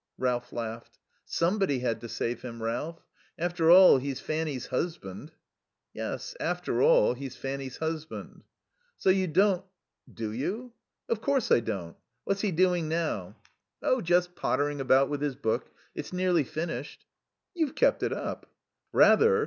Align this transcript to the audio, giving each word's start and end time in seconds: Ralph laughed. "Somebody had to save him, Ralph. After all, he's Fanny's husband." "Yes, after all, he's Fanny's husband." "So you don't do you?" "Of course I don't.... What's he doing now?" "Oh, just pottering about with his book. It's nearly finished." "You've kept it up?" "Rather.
Ralph 0.17 0.51
laughed. 0.51 0.97
"Somebody 1.25 1.77
had 1.81 2.01
to 2.01 2.09
save 2.09 2.41
him, 2.41 2.63
Ralph. 2.63 3.05
After 3.37 3.69
all, 3.69 3.99
he's 3.99 4.19
Fanny's 4.19 4.65
husband." 4.65 5.31
"Yes, 5.93 6.35
after 6.39 6.81
all, 6.81 7.13
he's 7.13 7.35
Fanny's 7.35 7.77
husband." 7.77 8.43
"So 8.97 9.11
you 9.11 9.27
don't 9.27 9.63
do 10.11 10.31
you?" 10.31 10.73
"Of 11.07 11.21
course 11.21 11.51
I 11.51 11.59
don't.... 11.59 11.95
What's 12.23 12.41
he 12.41 12.51
doing 12.51 12.89
now?" 12.89 13.37
"Oh, 13.83 14.01
just 14.01 14.33
pottering 14.33 14.81
about 14.81 15.07
with 15.07 15.21
his 15.21 15.35
book. 15.35 15.71
It's 15.93 16.11
nearly 16.11 16.45
finished." 16.45 17.05
"You've 17.53 17.75
kept 17.75 18.01
it 18.01 18.11
up?" 18.11 18.47
"Rather. 18.91 19.39